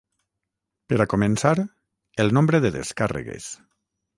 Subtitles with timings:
[0.93, 1.53] Per a començar,
[2.25, 3.53] el nombre de descàrregues.